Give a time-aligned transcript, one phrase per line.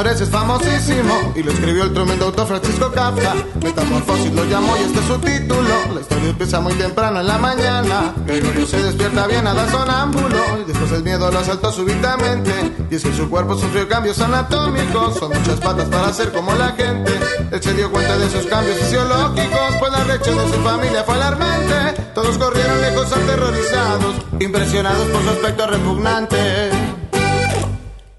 [0.00, 3.34] Señores, es famosísimo y lo escribió el tremendo autor Francisco Kafka.
[3.62, 5.68] Metamorfosis lo llamó y este es su título.
[5.94, 8.14] La historia empieza muy temprano en la mañana.
[8.24, 12.50] Gregorio se despierta bien a dar sonámbulo y después el miedo lo asaltó súbitamente.
[12.90, 15.18] Y es que su cuerpo sufrió cambios anatómicos.
[15.18, 17.12] Son muchas patas para ser como la gente.
[17.50, 21.14] Él se dio cuenta de esos cambios fisiológicos, pues la reacción de su familia fue
[21.14, 22.02] alarmante.
[22.14, 26.99] Todos corrieron lejos aterrorizados, impresionados por su aspecto repugnante.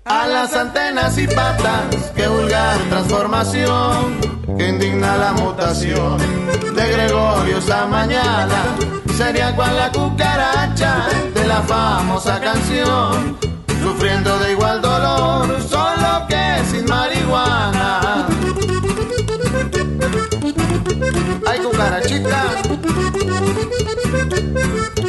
[0.04, 4.20] A las antenas y patas, qué vulgar transformación,
[4.58, 6.18] que indigna la mutación
[6.76, 8.64] de Gregorio mañana.
[9.16, 13.38] Sería cual la cucaracha de la famosa canción,
[13.84, 18.28] sufriendo de igual dolor, solo que sin marihuana.
[21.46, 22.44] Ay, cucarachita,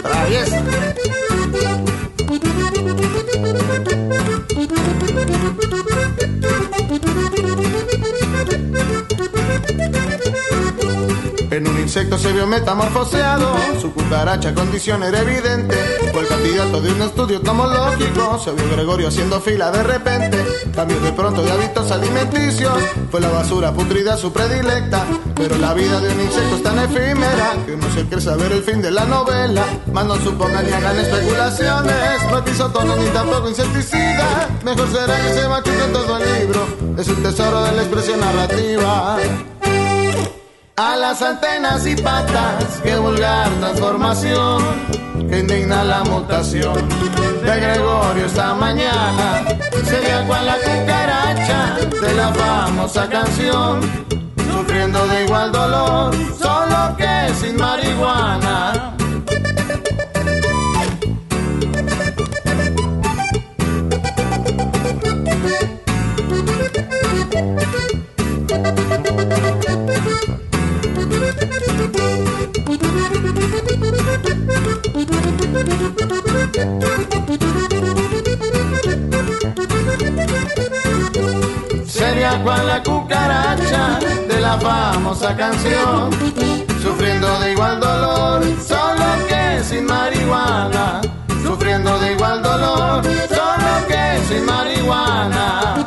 [0.03, 0.63] traviesa.
[2.33, 2.41] En
[7.09, 7.22] un
[11.93, 15.77] insecto se vio metamorfoseado, su cucaracha condición era evidente.
[16.11, 20.39] Fue el candidato de un estudio tomológico, se vio Gregorio haciendo fila de repente.
[20.75, 22.73] Cambió de pronto de hábitos alimenticios,
[23.11, 25.05] fue la basura putrida su predilecta.
[25.35, 28.63] Pero la vida de un insecto es tan efímera que no se quiere saber el
[28.63, 29.63] fin de la novela.
[29.93, 34.49] Más no supongan ni hagan especulaciones, no ni tampoco insecticida.
[34.65, 36.67] Mejor será que se machuque todo el libro,
[36.97, 39.19] es un tesoro de la expresión narrativa.
[40.85, 44.65] A las antenas y patas, qué vulgar transformación,
[45.31, 46.75] que indigna la mutación
[47.45, 49.45] de Gregorio esta mañana.
[49.85, 53.81] Sería cual la cucaracha de la famosa canción,
[54.51, 58.97] sufriendo de igual dolor, solo que sin marihuana.
[84.53, 86.11] La famosa canción,
[86.83, 91.01] sufriendo de igual dolor, solo que sin marihuana.
[91.43, 95.87] Sufriendo de igual dolor, solo que sin marihuana.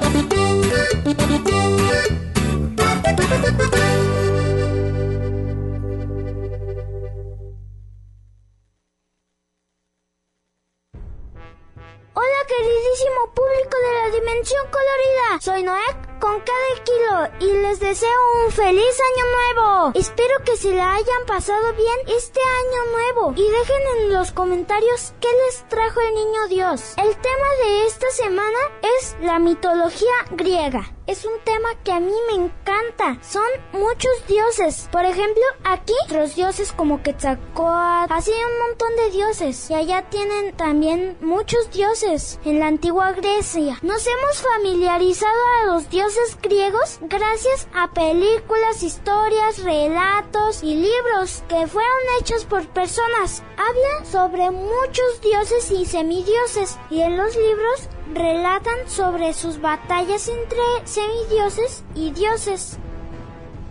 [12.14, 18.09] Hola queridísimo público de la Dimensión Colorida, soy Noé con cada kilo y les deseo
[18.46, 19.92] un feliz año nuevo.
[19.96, 25.14] Espero que se la hayan pasado bien este año nuevo y dejen en los comentarios
[25.20, 26.94] qué les trajo el niño Dios.
[26.98, 28.59] El tema de esta semana
[28.98, 30.94] es la mitología griega.
[31.07, 33.19] Es un tema que a mí me encanta.
[33.21, 33.43] Son
[33.73, 34.90] muchos dioses.
[34.91, 39.69] Por ejemplo, aquí los dioses como Quetzalcóatl, así un montón de dioses.
[39.69, 43.78] Y allá tienen también muchos dioses en la antigua Grecia.
[43.84, 51.67] Nos hemos familiarizado a los dioses griegos gracias a películas, historias, relatos y libros que
[51.67, 53.43] fueron hechos por personas.
[53.58, 60.59] Habla sobre muchos dioses y semidioses y en los libros relatan sobre sus batallas entre
[60.84, 62.79] semidioses y dioses.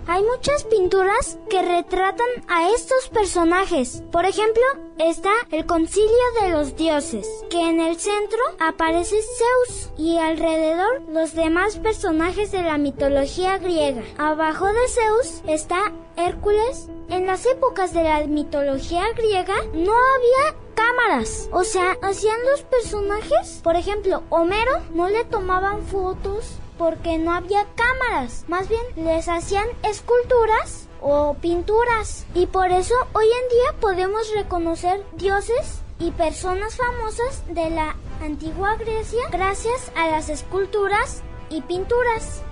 [0.07, 4.03] Hay muchas pinturas que retratan a estos personajes.
[4.13, 4.63] Por ejemplo,
[4.99, 6.11] está el Concilio
[6.43, 12.63] de los Dioses, que en el centro aparece Zeus y alrededor los demás personajes de
[12.63, 14.03] la mitología griega.
[14.19, 16.89] Abajo de Zeus está Hércules.
[17.09, 21.49] En las épocas de la mitología griega no había cámaras.
[21.51, 23.61] O sea, hacían los personajes.
[23.63, 28.45] Por ejemplo, Homero no le tomaban fotos porque no había cámaras.
[28.49, 32.27] Más bien les hacían esculturas o pinturas.
[32.35, 38.77] Y por eso hoy en día podemos reconocer dioses y personas famosas de la antigua
[38.77, 42.43] Grecia gracias a las esculturas y pinturas.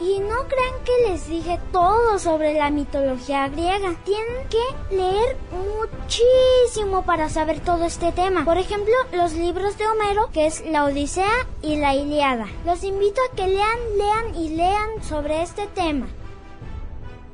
[0.00, 3.94] Y no crean que les dije todo sobre la mitología griega.
[4.04, 8.44] Tienen que leer muchísimo para saber todo este tema.
[8.44, 12.46] Por ejemplo, los libros de Homero, que es la Odisea y la Iliada.
[12.64, 16.06] Los invito a que lean, lean y lean sobre este tema.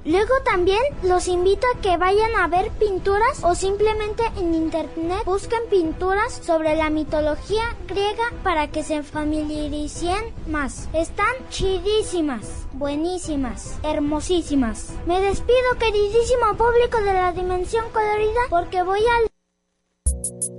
[0.07, 5.59] Luego también los invito a que vayan a ver pinturas o simplemente en internet busquen
[5.69, 10.89] pinturas sobre la mitología griega para que se familiaricen más.
[10.93, 14.93] Están chidísimas, buenísimas, hermosísimas.
[15.07, 20.56] Me despido queridísimo público de la dimensión colorida porque voy al...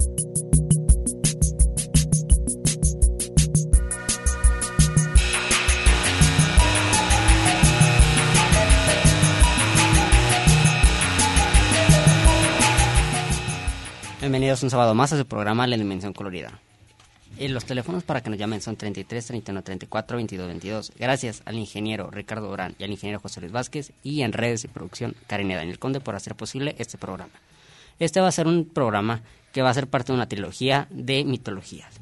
[14.28, 16.60] Bienvenidos un sábado más a su programa La Dimensión Colorida.
[17.40, 20.92] Y los teléfonos para que nos llamen son 33 31 34 22 22.
[21.00, 24.68] Gracias al ingeniero Ricardo Durán y al ingeniero José Luis Vázquez y en redes y
[24.68, 27.32] producción Karen y Daniel Conde por hacer posible este programa.
[28.00, 29.22] Este va a ser un programa
[29.54, 31.94] que va a ser parte de una trilogía de mitologías.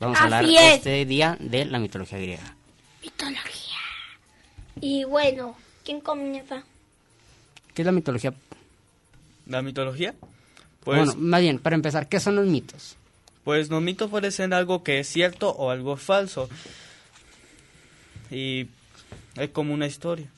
[0.00, 2.56] Vamos a hablar este día de la mitología griega.
[3.04, 3.78] Mitología.
[4.80, 5.54] Y bueno,
[5.84, 6.64] ¿quién comienza?
[7.72, 8.34] ¿Qué es la mitología?
[9.46, 10.16] ¿La mitología?
[10.84, 12.96] Pues, bueno, más bien, para empezar, ¿qué son los mitos?
[13.44, 16.48] Pues los mitos pueden ser algo que es cierto o algo falso.
[18.30, 18.66] Y
[19.36, 20.28] es como una historia.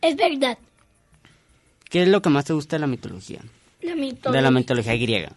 [0.00, 0.58] Es verdad.
[1.88, 3.40] ¿Qué es lo que más te gusta de la mitología?
[3.82, 4.32] La mitología.
[4.32, 5.32] De la mitología griega.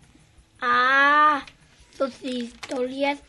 [0.61, 1.45] Ah,
[1.97, 3.19] sus historias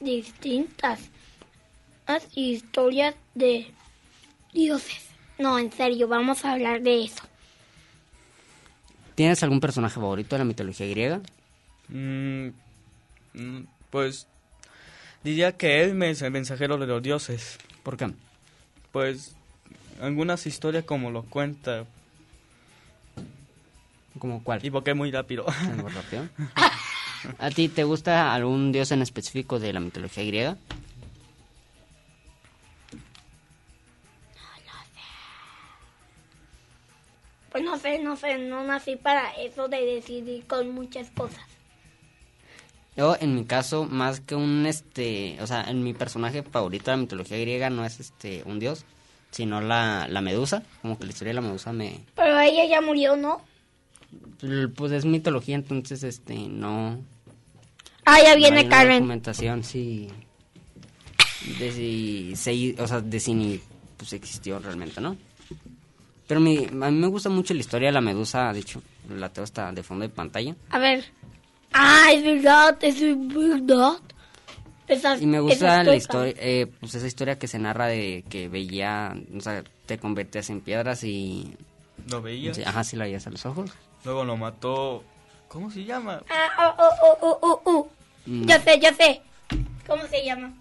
[0.00, 1.00] distintas.
[2.06, 3.72] Las historias de
[4.52, 5.06] dioses.
[5.38, 7.22] No, en serio, vamos a hablar de eso.
[9.14, 11.20] ¿Tienes algún personaje favorito de la mitología griega?
[11.88, 12.48] Mm,
[13.34, 14.26] mm, pues
[15.22, 17.58] diría que él es el mensajero de los dioses.
[17.82, 18.10] ¿Por qué?
[18.92, 19.34] Pues
[20.00, 21.84] algunas historias como lo cuenta.
[24.18, 24.64] ¿Como cuál?
[24.64, 25.46] Y porque es muy rápido.
[25.76, 26.28] ¿Muy rápido?
[27.38, 30.56] ¿A ti te gusta algún dios en específico de la mitología griega?
[37.50, 41.44] Pues no sé, no sé, no nací para eso de decidir con muchas cosas.
[42.96, 46.96] Yo, en mi caso, más que un, este, o sea, en mi personaje favorito de
[46.96, 48.84] la mitología griega no es, este, un dios,
[49.30, 52.00] sino la, la medusa, como que la historia de la medusa me...
[52.14, 53.42] Pero ella ya murió, ¿no?
[54.76, 56.98] Pues es mitología, entonces, este, no...
[58.04, 58.98] Ah, ya viene no Karen.
[58.98, 60.08] documentación, sí,
[61.58, 63.60] de si, se, o sea, de si ni,
[63.96, 65.16] pues existió realmente, ¿no?
[66.30, 69.30] Pero mi, a mí me gusta mucho la historia de la medusa, de hecho, la
[69.30, 70.54] tengo hasta de fondo de pantalla.
[70.70, 71.04] A ver.
[71.72, 73.94] Ah, es verdad, es verdad.
[74.86, 78.48] Esa, y me gusta la historia, eh, pues esa historia que se narra de que
[78.48, 81.56] veía, o sea, te convertías en piedras y...
[82.08, 82.56] ¿Lo veías?
[82.56, 83.72] Sí, ajá, sí lo veías a los ojos.
[84.04, 85.02] Luego lo mató...
[85.48, 86.22] ¿Cómo se llama?
[86.30, 87.90] Ah, oh, oh, oh, oh, oh.
[88.26, 88.44] Mm.
[88.44, 89.20] Ya sé, ya sé.
[89.84, 90.54] ¿Cómo se llama?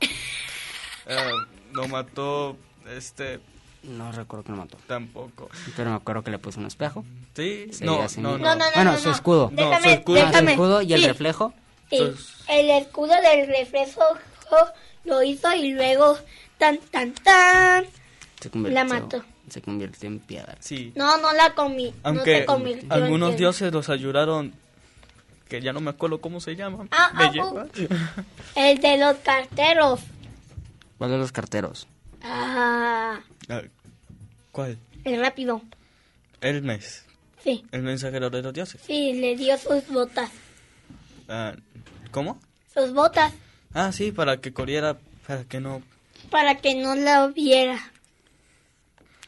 [0.00, 1.30] Eh,
[1.70, 2.56] lo mató,
[2.90, 3.38] este...
[3.82, 4.78] No recuerdo que lo mató.
[4.86, 5.48] Tampoco.
[5.76, 7.04] Pero me acuerdo que le puso un espejo.
[7.34, 9.50] Sí, no, no, no, no, no, Bueno, su escudo.
[9.52, 10.14] Déjame, su escudo.
[10.14, 10.36] Déjame.
[10.36, 11.52] Ah, su escudo y el reflejo.
[11.90, 12.02] Sí,
[12.48, 14.02] el escudo del reflejo
[15.04, 16.16] lo hizo y luego
[16.58, 17.86] tan, tan, tan.
[18.40, 19.24] Se convirtió, la mató.
[19.48, 20.56] Se convirtió en piedra.
[20.60, 20.92] Sí.
[20.94, 21.92] No, no la comí.
[22.02, 24.54] Aunque no se convirtió algunos en dioses los ayudaron,
[25.48, 26.88] que ya no me acuerdo cómo se llaman.
[26.92, 27.66] Ah, ¿Me ah, lleva?
[28.54, 30.00] El de los carteros.
[30.98, 31.88] ¿Cuál de los carteros?
[32.24, 33.20] Ah,
[34.52, 34.78] ¿Cuál?
[35.04, 35.62] el rápido.
[36.40, 37.04] Hermes,
[37.42, 38.80] Sí, el mensajero de los dioses.
[38.86, 40.30] sí, le dio sus botas.
[41.28, 41.54] Ah,
[42.10, 42.38] ¿Cómo?
[42.72, 43.32] Sus botas
[43.74, 45.82] Ah, sí, para que corriera, para que no...
[46.30, 47.78] para que no la viera.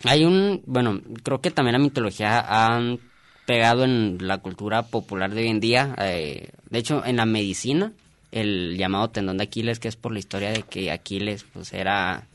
[0.04, 2.40] Hay un, bueno, creo que también la mitología
[2.74, 3.00] han
[3.46, 5.94] pegado en la cultura popular de hoy en día.
[5.98, 7.92] eh, de hecho, en la medicina,
[8.32, 12.26] el llamado tendón de Aquiles, que es por la historia de que Aquiles pues era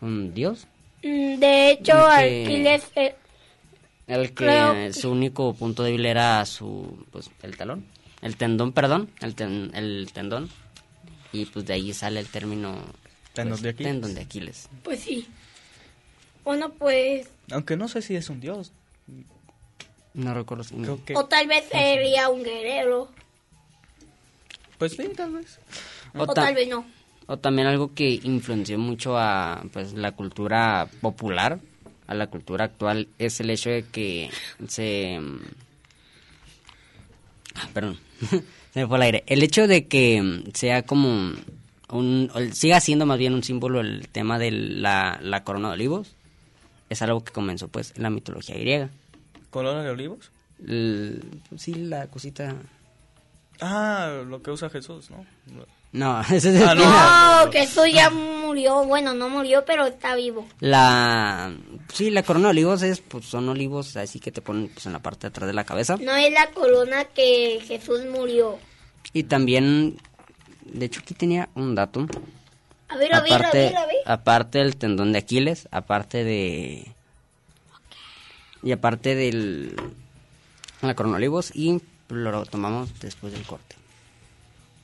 [0.00, 0.66] un dios,
[1.02, 2.84] Mm, De hecho, El que- Aquiles...
[2.94, 3.14] eh,
[4.06, 7.86] El que Creo- su único punto débil era su, pues, el talón.
[8.20, 9.10] El tendón, perdón.
[9.22, 10.50] El, ten- el tendón.
[11.32, 12.74] Y pues de ahí sale el término...
[13.32, 13.92] Tendón pues, de Aquiles.
[13.92, 14.68] Tendón de Aquiles.
[14.82, 15.26] pues sí.
[16.44, 17.28] Bueno, pues...
[17.50, 18.72] Aunque no sé si es un dios.
[20.12, 20.74] No recuerdo si...
[20.74, 21.16] Creo que...
[21.16, 23.08] O tal vez sería un guerrero.
[24.76, 25.58] Pues sí, tal vez.
[26.14, 26.84] O O, ta- tal vez no.
[27.32, 31.60] O también algo que influenció mucho a pues la cultura popular,
[32.08, 34.30] a la cultura actual, es el hecho de que
[34.66, 35.20] se...
[37.54, 37.98] Ah, perdón,
[38.74, 39.22] se me fue el aire.
[39.28, 41.32] El hecho de que sea como
[41.90, 42.30] un...
[42.52, 46.16] siga siendo más bien un símbolo el tema de la, la corona de olivos,
[46.88, 48.90] es algo que comenzó pues en la mitología griega.
[49.50, 50.32] ¿Corona de olivos?
[50.66, 51.22] El-
[51.56, 52.56] sí, la cosita...
[53.60, 55.24] Ah, lo que usa Jesús, ¿no?
[55.92, 57.44] No, ese es Ah, no.
[57.44, 58.84] No, que eso ya murió.
[58.84, 60.46] Bueno, no murió, pero está vivo.
[60.60, 61.52] La
[61.92, 64.92] sí, la corona de olivos es pues son olivos así que te ponen pues en
[64.92, 68.58] la parte de atrás de la cabeza No es la corona que Jesús murió.
[69.12, 69.98] y también
[70.64, 72.06] de hecho aquí tenía un dato.
[72.88, 73.96] A ver, a ver, a aparte ver, a ver.
[74.06, 76.92] aparte del tendón de Aquiles, aparte de
[78.62, 79.74] y aparte del
[80.82, 83.76] la corona de olivos y lo tomamos después del corte.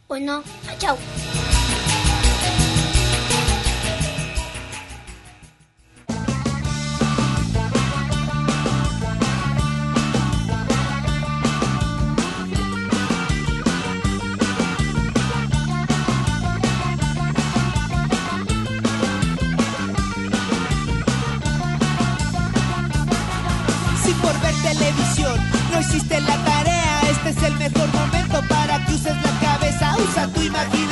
[0.09, 0.43] Bueno,
[0.79, 0.97] chao.
[24.05, 25.35] Si por ver televisión
[25.73, 26.46] no hiciste la
[30.29, 30.86] tu imaginación.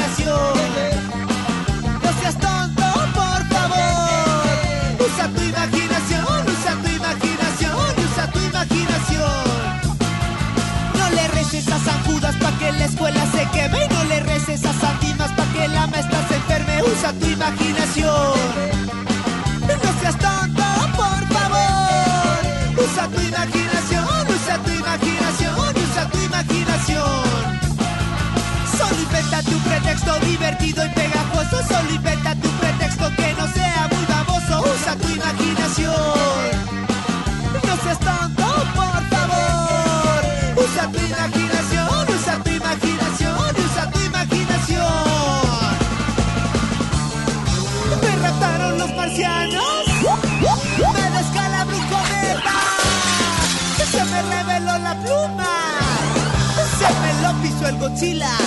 [57.95, 58.44] Chila.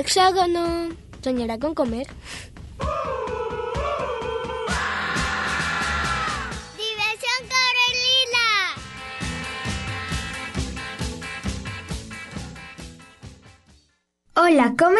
[0.00, 0.88] Hexágono
[1.22, 2.06] soñará con comer.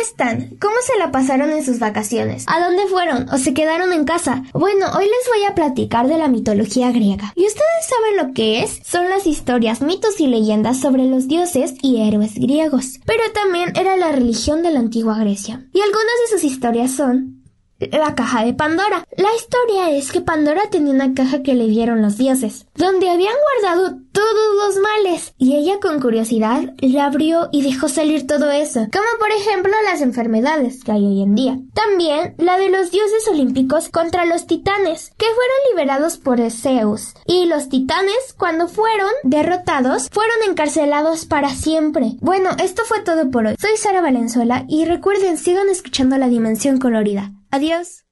[0.03, 0.57] Están?
[0.61, 2.45] ¿Cómo se la pasaron en sus vacaciones?
[2.47, 4.45] ¿A dónde fueron o se quedaron en casa?
[4.53, 7.33] Bueno, hoy les voy a platicar de la mitología griega.
[7.37, 8.81] ¿Y ustedes saben lo que es?
[8.85, 13.01] Son las historias, mitos y leyendas sobre los dioses y héroes griegos.
[13.07, 15.67] Pero también era la religión de la antigua Grecia.
[15.73, 17.41] Y algunas de sus historias son
[17.79, 19.05] la caja de Pandora.
[19.17, 23.35] La historia es que Pandora tenía una caja que le dieron los dioses, donde habían
[23.63, 28.81] guardado todos los males, y ella con curiosidad la abrió y dejó salir todo eso,
[28.93, 31.59] como por ejemplo las enfermedades que hay hoy en día.
[31.75, 37.47] También la de los dioses olímpicos contra los titanes, que fueron liberados por Zeus, y
[37.47, 42.17] los titanes, cuando fueron derrotados, fueron encarcelados para siempre.
[42.21, 43.57] Bueno, esto fue todo por hoy.
[43.61, 47.33] Soy Sara Valenzuela y recuerden, sigan escuchando la dimensión colorida.
[47.51, 48.05] Adiós.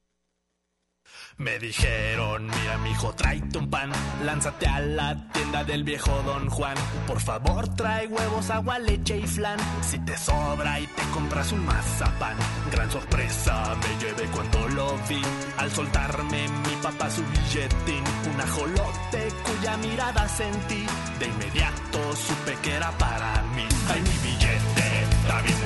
[1.39, 3.89] Me dijeron, mira mijo, tráete un pan,
[4.25, 6.75] lánzate a la tienda del viejo Don Juan.
[7.07, 9.57] Por favor, trae huevos, agua, leche y flan.
[9.81, 12.35] Si te sobra y te compras un mazapán,
[12.73, 15.21] gran sorpresa me llevé cuando lo vi.
[15.57, 18.03] Al soltarme mi papá su billetín,
[18.33, 20.85] un ajolote cuya mirada sentí.
[21.19, 23.65] De inmediato supe que era para mí.
[23.89, 25.57] Ay, mi billete está bien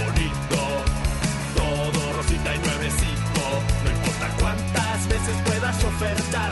[4.53, 6.51] cuántas veces puedas ofertar,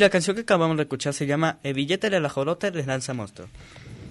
[0.00, 3.14] la canción que acabamos de escuchar se llama El billete de la jolota les lanza
[3.14, 3.48] monstruo.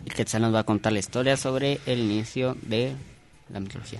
[0.05, 2.93] Y Quetzal nos va a contar la historia sobre el inicio de
[3.49, 3.99] la mitología.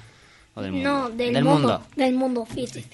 [0.54, 0.90] O del mundo.
[0.90, 2.86] No, del, mundo, Del mundo, fíjese.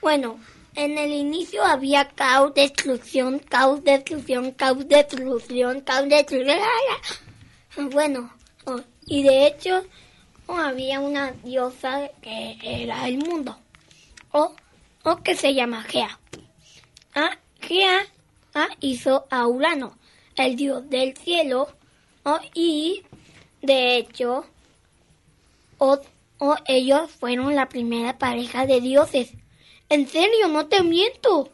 [0.00, 0.38] Bueno,
[0.74, 6.58] en el inicio había caos, destrucción, caos, destrucción, caos, destrucción, caos, destrucción.
[7.90, 8.32] Bueno,
[8.64, 9.84] oh, y de hecho
[10.46, 13.58] oh, había una diosa que era el mundo.
[14.32, 14.54] O,
[15.04, 16.18] o que se llama Gea.
[17.14, 18.06] Ah, Gea
[18.54, 19.96] ah, hizo a Urano,
[20.36, 21.68] el dios del cielo.
[22.24, 23.02] oh, y
[23.62, 24.44] de hecho,
[25.78, 26.00] o,
[26.38, 29.32] o ellos fueron la primera pareja de dioses.
[29.88, 31.50] En serio, no te miento.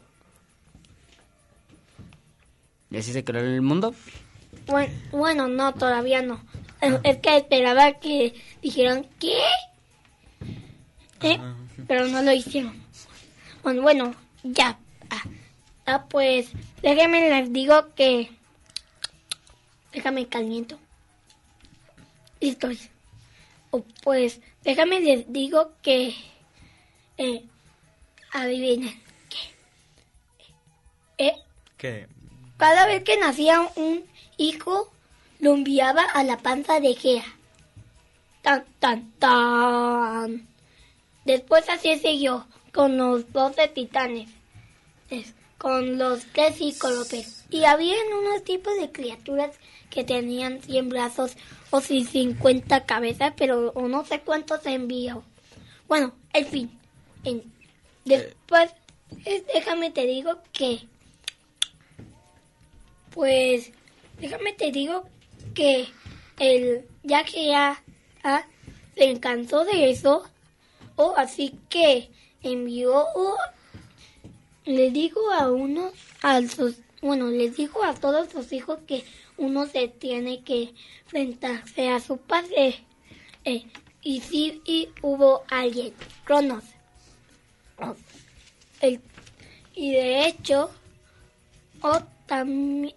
[2.89, 3.93] ¿Y así se creó el mundo?
[4.67, 6.41] Bueno, bueno, no, todavía no.
[6.81, 9.37] Es- Es que esperaba que dijeran, ¿qué?
[11.21, 11.39] ¿Eh?
[11.87, 12.73] Pero no lo hicieron.
[13.63, 14.77] Bueno, bueno, ya.
[15.93, 16.49] Ah, pues,
[16.81, 18.31] déjenme les digo que...
[19.91, 20.79] Déjame caliento.
[22.39, 22.69] Listo.
[23.71, 26.15] Oh, pues, déjame les digo que...
[27.17, 27.43] Eh,
[28.31, 29.03] adivinen.
[29.29, 31.25] ¿Qué?
[31.25, 31.35] Eh,
[31.75, 32.07] ¿Qué?
[32.55, 34.05] cada vez que nacía un
[34.37, 34.89] hijo,
[35.39, 37.25] lo enviaba a la panza de Gea.
[38.43, 40.47] Tan, tan, tan.
[41.25, 44.29] Después así siguió con los doce titanes,
[45.09, 47.45] es, con los tres cíclopes.
[47.51, 49.55] Y había unos tipos de criaturas
[49.91, 51.33] que tenían 100 brazos
[51.69, 55.23] o si 50 cabezas, pero o no sé cuántos envió.
[55.87, 56.79] Bueno, en fin.
[57.23, 57.43] en-
[58.05, 58.71] después,
[59.25, 60.87] eh, déjame te digo que
[63.11, 63.71] pues
[64.19, 65.03] déjame te digo
[65.53, 65.87] que
[66.39, 67.83] el ya que ya
[68.23, 68.43] ah,
[68.95, 70.23] se encantó de eso,
[70.95, 72.09] o así que
[72.41, 73.05] envió
[74.65, 79.03] le digo a uno a sus bueno, les dijo a todos sus hijos que
[79.37, 80.73] uno se tiene que
[81.05, 82.75] enfrentarse a su padre.
[83.43, 83.65] Eh,
[84.03, 85.93] y sí, y hubo alguien,
[86.25, 86.63] Cronos.
[88.81, 89.01] El-
[89.73, 90.69] y de hecho,
[91.81, 92.93] o también,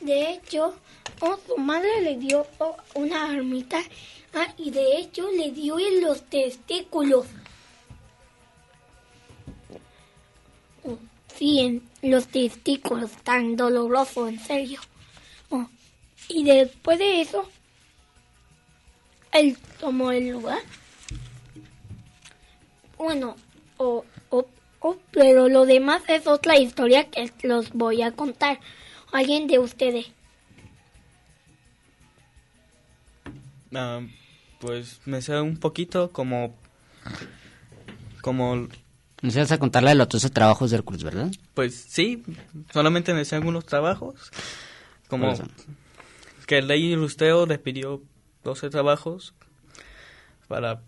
[0.00, 0.74] de hecho,
[1.20, 3.78] o su madre le dio oh, una armita
[4.34, 7.26] ah, y de hecho le dio en los testículos.
[11.40, 14.80] Oh, los testículos, tan doloroso, en serio.
[15.50, 15.68] Oh,
[16.28, 17.48] y después de eso,
[19.32, 20.60] él tomó el lugar.
[22.96, 23.36] Bueno,
[23.76, 24.46] o, o,
[24.80, 28.58] o, pero lo demás es otra historia que los voy a contar.
[29.12, 30.06] Alguien de ustedes.
[33.74, 34.00] Ah,
[34.58, 36.54] pues me sé un poquito como...
[38.22, 38.68] Como...
[39.26, 41.30] Nos ibas a contarle de los 12 trabajos de Hércules, ¿verdad?
[41.54, 42.22] Pues sí,
[42.72, 44.30] solamente me sé algunos trabajos.
[45.08, 45.34] Como
[46.46, 48.02] que el ley Ilusteo le pidió
[48.44, 49.34] 12 trabajos
[50.46, 50.80] para...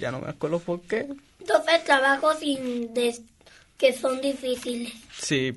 [0.00, 1.06] Ya no me acuerdo por qué.
[1.46, 3.22] 12 trabajos sin des-
[3.78, 4.92] que son difíciles.
[5.16, 5.56] Sí,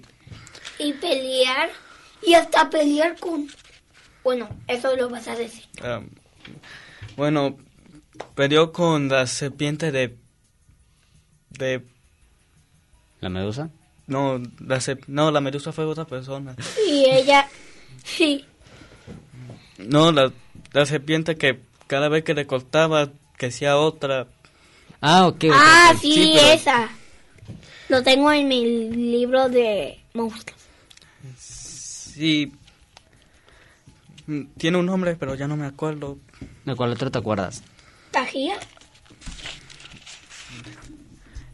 [0.78, 1.70] Y pelear.
[2.26, 3.48] Y hasta pelear con...
[4.24, 5.66] Bueno, eso lo vas a decir.
[5.82, 6.02] ah,
[7.18, 7.58] bueno,
[8.36, 10.16] peleó con la serpiente de...
[11.50, 11.84] De...
[13.24, 13.70] ¿La medusa?
[14.06, 16.58] No, la, no, la medusa fue otra persona.
[16.90, 17.48] Y ella...
[18.04, 18.46] Sí.
[19.78, 20.34] No, la,
[20.74, 24.28] la serpiente que cada vez que le cortaba, que hacía otra.
[25.00, 25.46] Ah, ok.
[25.46, 26.90] ok, Ah, sí, pero- esa.
[27.88, 30.60] Lo tengo en mi libro de monstruos.
[31.38, 32.52] Sí.
[34.28, 36.18] Mm, Tiene un nombre, pero ya no me acuerdo.
[36.66, 37.64] ¿De cuál otro te acuerdas?
[38.12, 38.58] ¿Tajía?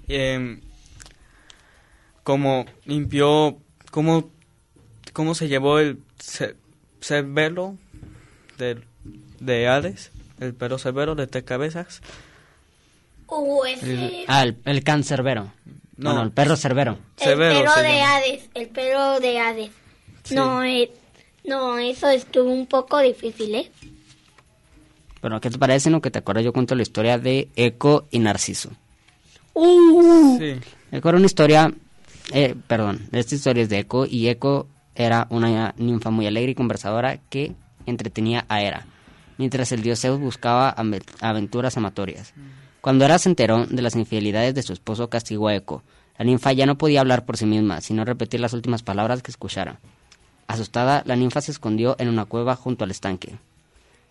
[0.07, 0.61] Em,
[2.29, 3.57] como limpió,
[3.89, 4.29] cómo,
[5.13, 6.55] cómo se llevó el ce-
[7.01, 7.75] cerbero
[8.59, 8.79] de,
[9.39, 12.03] de Hades, el perro cerbero de tres cabezas.
[13.25, 13.93] O ese...
[13.93, 15.51] El, ah, el, el can cerbero.
[15.97, 16.13] No.
[16.13, 16.99] No, el perro cerbero.
[17.17, 18.15] El se de llama.
[18.15, 19.71] Hades, el pelo de Hades.
[20.23, 20.35] Sí.
[20.35, 20.91] No, eh,
[21.45, 23.71] no, eso estuvo un poco difícil, ¿eh?
[25.19, 25.89] Pero, ¿qué te parece?
[25.89, 28.69] No, que te acuerdas, yo cuento la historia de Eco y Narciso.
[29.55, 30.59] Uh, Sí.
[30.91, 31.73] Eco era una historia,
[32.31, 36.55] eh, perdón, esta historia es de Eco y Eco era una ninfa muy alegre y
[36.55, 37.53] conversadora que
[37.85, 38.85] entretenía a Hera,
[39.37, 40.75] mientras el dios Zeus buscaba
[41.21, 42.33] aventuras amatorias.
[42.81, 45.83] Cuando Hera se enteró de las infidelidades de su esposo, castigó a Eco.
[46.17, 49.31] La ninfa ya no podía hablar por sí misma, sino repetir las últimas palabras que
[49.31, 49.79] escuchara.
[50.47, 53.37] Asustada, la ninfa se escondió en una cueva junto al estanque.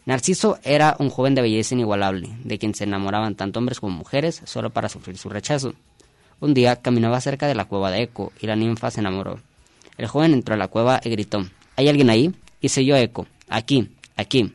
[0.06, 4.40] Narciso era un joven de belleza inigualable, de quien se enamoraban tanto hombres como mujeres
[4.44, 5.74] solo para sufrir su rechazo.
[6.40, 9.40] Un día caminaba cerca de la cueva de Eco y la ninfa se enamoró.
[9.96, 12.32] El joven entró a la cueva y gritó, ¿hay alguien ahí?
[12.60, 14.52] Y se oyó Eco, aquí, aquí.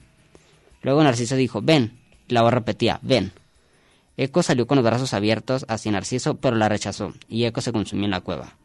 [0.82, 3.34] Luego Narciso dijo, ven, y la voz repetía, ven.
[4.16, 8.06] Eco salió con los brazos abiertos hacia Narciso, pero la rechazó, y Eco se consumió
[8.06, 8.56] en la cueva.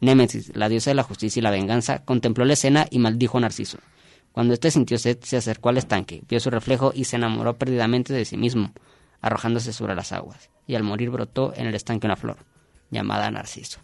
[0.00, 3.42] Némesis, la diosa de la justicia y la venganza, contempló la escena y maldijo a
[3.42, 3.78] Narciso.
[4.32, 8.12] Cuando éste sintió sed, se acercó al estanque, vio su reflejo y se enamoró perdidamente
[8.12, 8.72] de sí mismo,
[9.26, 12.38] arrojándose sobre las aguas, y al morir brotó en el estanque una flor,
[12.90, 13.80] llamada Narciso.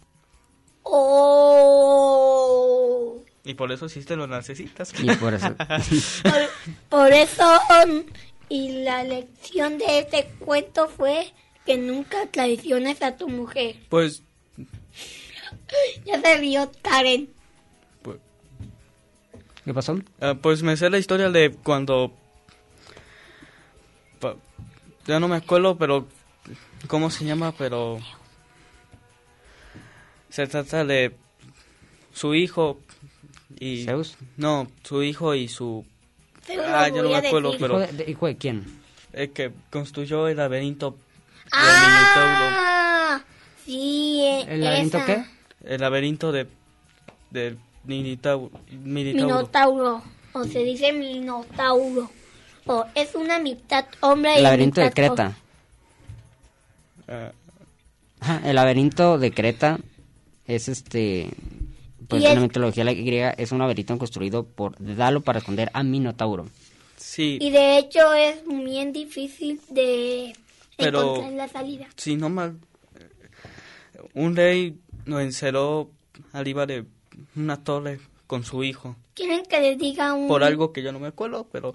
[1.93, 3.21] oh.
[3.45, 4.93] Y por eso existen los narcisistas.
[5.01, 5.53] Y por eso...
[6.23, 6.33] Por,
[6.89, 7.43] por eso,
[7.85, 8.03] um,
[8.47, 11.33] y la lección de este cuento fue
[11.65, 13.75] que nunca traiciones a tu mujer.
[13.89, 14.23] pues,
[16.05, 17.29] Ya se vio Karen.
[18.01, 18.17] pues,
[19.65, 19.99] ¿Qué pasó?
[20.21, 22.13] ah, pues me sé la historia de cuando...
[25.05, 26.07] ya no me acuerdo, pero...
[26.87, 27.53] ¿Cómo se llama?
[27.57, 27.99] Pero...
[30.29, 31.15] Se trata de
[32.13, 32.79] su hijo
[33.59, 33.83] y...
[33.85, 34.17] ¿Zeus?
[34.37, 35.85] No, su hijo y su...
[36.67, 37.61] Ah, ya no me acuerdo, decir.
[37.67, 37.81] pero...
[37.83, 38.81] ¿Hijo de, de- hijo de quién?
[39.13, 40.97] El que construyó el laberinto
[41.51, 43.21] Ah,
[43.63, 45.05] sí, eh, ¿El laberinto esa.
[45.05, 45.25] qué?
[45.65, 46.47] El laberinto de
[47.29, 47.59] del.
[47.83, 48.49] Minitauro.
[48.71, 50.01] Minotauro.
[50.33, 52.09] O se dice Minotauro.
[52.65, 55.37] O es una mitad hombre y El laberinto de mitad Creta.
[57.07, 57.31] Ah,
[58.19, 59.79] Ajá, el laberinto de Creta
[60.47, 61.29] es este...
[62.07, 65.83] Pues en es- la mitología griega es un laberinto construido por Dalo para esconder a
[65.83, 66.47] Minotauro.
[66.97, 70.33] sí, Y de hecho es bien difícil de
[70.77, 71.87] Pero- encontrar la salida.
[71.97, 72.57] si no mal.
[74.13, 75.89] Un rey lo encerró
[76.33, 76.85] arriba de
[77.35, 78.95] una torre con su hijo.
[79.15, 80.27] ¿Quieren que les diga un...
[80.27, 81.73] Por algo que yo no me acuerdo, pero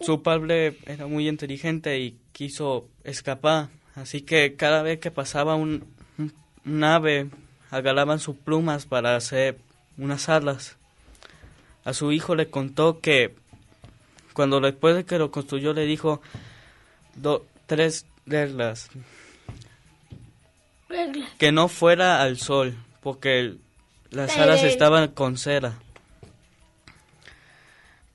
[0.00, 3.68] su padre era muy inteligente y quiso escapar.
[3.94, 5.84] Así que cada vez que pasaba un,
[6.64, 7.28] un, ave,
[7.70, 9.58] agarraban sus plumas para hacer
[9.96, 10.76] unas alas.
[11.84, 13.34] A su hijo le contó que
[14.34, 16.20] cuando después de que lo construyó le dijo
[17.16, 18.88] do- tres reglas.
[21.38, 23.54] que no fuera al sol, porque
[24.10, 25.78] las alas estaban con cera.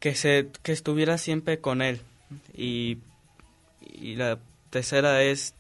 [0.04, 2.02] Que, se, que estuviera siempre con él.
[2.54, 2.98] Y,
[3.80, 4.38] y la
[4.70, 5.56] tercera es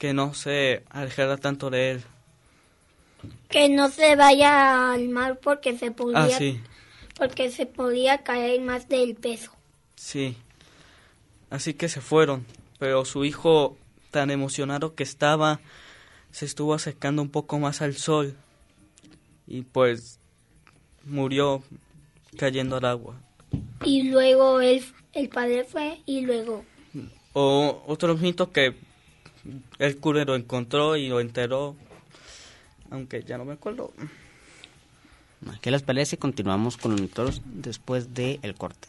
[0.00, 2.02] que no se alejara tanto de él.
[3.48, 6.60] Que no se vaya al mar porque se podía, Ah, sí,
[7.16, 9.52] porque se podía caer más del peso.
[9.94, 10.36] sí.
[11.50, 12.44] Así que se fueron,
[12.80, 13.76] pero su hijo,
[14.10, 15.60] tan emocionado que estaba,
[16.30, 18.36] se estuvo acercando un poco más al sol
[19.46, 20.18] y pues
[21.04, 21.62] murió
[22.36, 23.14] cayendo al agua.
[23.84, 26.64] Y luego el, el padre fue y luego
[27.32, 28.74] O otros mitos que
[29.78, 31.76] el cura lo encontró y lo enteró,
[32.90, 33.92] aunque ya no me acuerdo.
[35.60, 36.18] ¿Qué les parece?
[36.18, 38.88] Continuamos con los mitos después del el corte.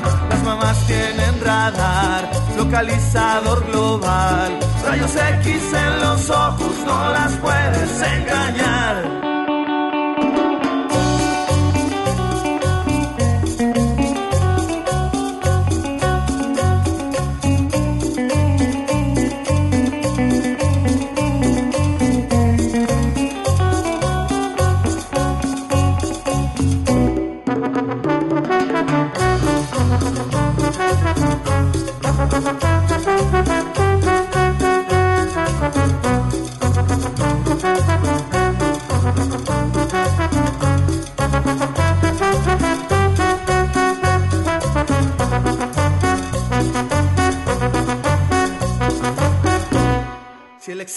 [0.41, 4.57] Las mamás tienen radar, localizador global.
[4.83, 9.30] Rayos X en los ojos, no las puedes engañar.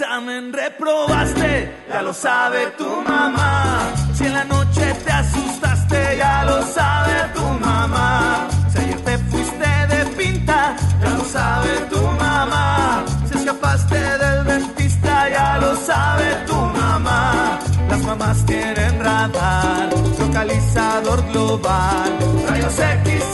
[0.04, 3.90] Examen reprobaste, ya lo sabe tu mamá.
[4.14, 8.46] Si en la noche te asustaste, ya lo sabe tu mamá.
[8.70, 13.02] Si ayer te fuiste de pinta, ya lo sabe tu mamá.
[13.28, 17.58] Si escapaste del dentista, ya lo sabe tu mamá.
[17.88, 19.88] Las mamás tienen radar,
[20.18, 22.10] localizador global.
[22.48, 23.34] Rayos X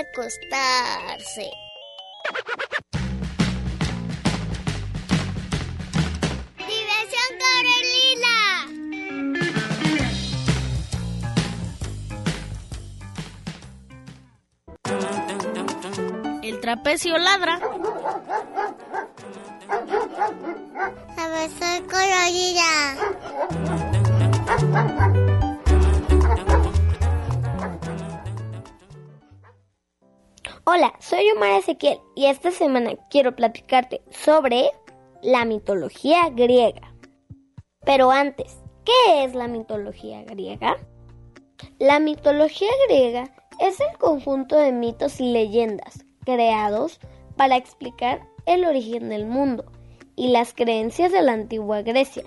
[0.00, 1.50] Acostarse.
[6.58, 8.38] Diversión Corelila.
[16.42, 17.60] El trapecio ladra.
[32.14, 34.70] Y esta semana quiero platicarte sobre
[35.22, 36.94] la mitología griega.
[37.84, 40.76] Pero antes, ¿qué es la mitología griega?
[41.78, 47.00] La mitología griega es el conjunto de mitos y leyendas creados
[47.36, 49.64] para explicar el origen del mundo
[50.16, 52.24] y las creencias de la antigua Grecia.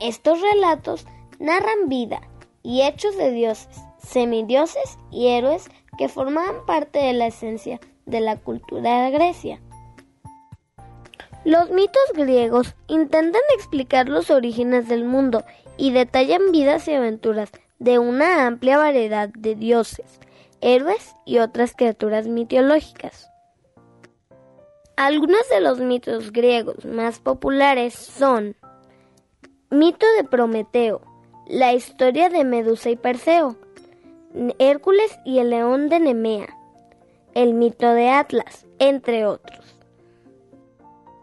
[0.00, 1.06] Estos relatos
[1.38, 2.20] narran vida,
[2.62, 8.36] y hechos de dioses, semidioses y héroes que formaban parte de la esencia de la
[8.36, 9.60] cultura de Grecia.
[11.44, 15.44] Los mitos griegos intentan explicar los orígenes del mundo
[15.76, 20.20] y detallan vidas y aventuras de una amplia variedad de dioses,
[20.60, 23.28] héroes y otras criaturas mitológicas.
[24.96, 28.54] Algunos de los mitos griegos más populares son
[29.70, 31.00] Mito de Prometeo,
[31.48, 33.56] la historia de Medusa y Perseo,
[34.58, 36.56] Hércules y el león de Nemea,
[37.34, 39.64] el mito de Atlas, entre otros.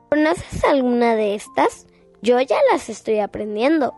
[0.09, 1.85] ¿Conoces alguna de estas?
[2.21, 3.93] Yo ya las estoy aprendiendo.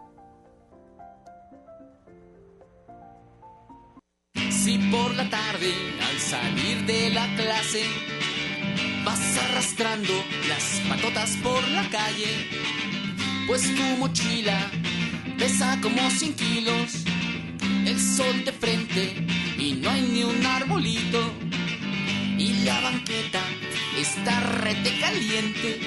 [4.33, 5.73] Si por la tarde,
[6.07, 7.83] al salir de la clase,
[9.03, 10.13] vas arrastrando
[10.47, 12.47] las patotas por la calle,
[13.47, 14.69] pues tu mochila
[15.37, 17.03] pesa como 100 kilos,
[17.87, 19.15] el sol de frente
[19.57, 21.19] y no hay ni un arbolito,
[22.41, 23.39] y la banqueta
[23.95, 25.79] está rete caliente.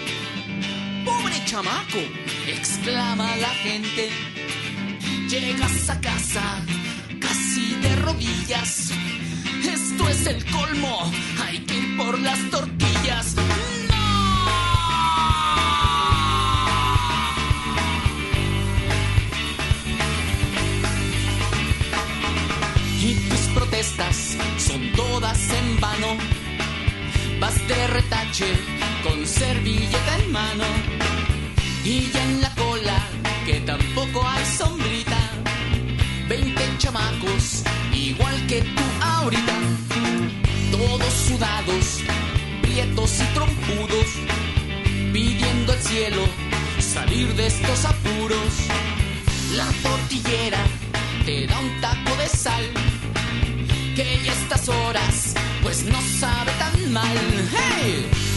[1.05, 1.99] ¡Pobre chamaco!
[2.47, 4.09] exclama la gente.
[5.29, 6.65] Llegas a casa
[7.21, 8.93] casi de rodillas.
[9.65, 11.11] Esto es el colmo.
[11.45, 13.35] Hay que ir por las tortillas.
[23.01, 26.44] Y tus protestas son todas en vano.
[27.45, 28.57] Vas de retache
[29.03, 30.65] con servilleta en mano.
[31.85, 32.99] Y ya en la cola,
[33.45, 35.19] que tampoco hay sombrita.
[36.27, 39.57] Veinte chamacos, igual que tú ahorita.
[40.73, 41.85] Todos sudados,
[42.63, 44.09] prietos y trompudos.
[45.13, 46.23] Pidiendo al cielo
[46.79, 48.53] salir de estos apuros.
[49.55, 50.63] La tortillera
[51.27, 52.65] te da un taco de sal.
[53.95, 57.19] Que ya estas horas, pues no sabe tan mal.
[57.51, 58.34] ¡Hey!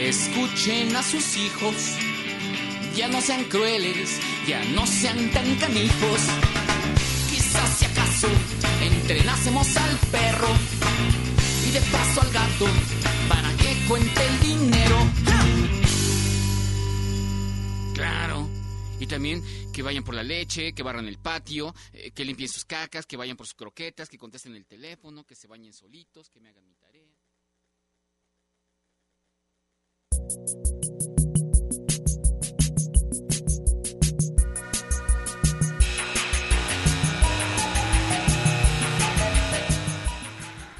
[0.00, 1.74] Escuchen a sus hijos.
[2.94, 6.20] Ya no sean crueles, ya no sean tan canijos.
[7.30, 8.28] Quizás si acaso
[8.80, 10.48] entrenásemos al perro
[11.68, 12.66] y de paso al gato
[13.28, 14.96] para que cuente el dinero.
[17.94, 18.48] Claro.
[18.98, 22.64] Y también que vayan por la leche, que barran el patio, eh, que limpien sus
[22.64, 26.40] cacas, que vayan por sus croquetas, que contesten el teléfono, que se bañen solitos, que
[26.40, 27.06] me hagan mi tarea.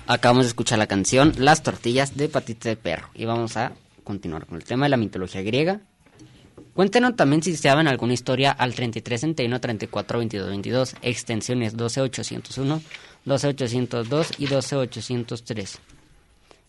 [0.08, 3.72] Acabamos de escuchar la canción Las tortillas de patita de perro y vamos a
[4.04, 5.80] continuar con el tema de la mitología griega.
[6.74, 12.82] Cuéntenos también si saben alguna historia al 33 31 34 22 22, extensiones 12801,
[13.24, 15.80] 12802 y 12803.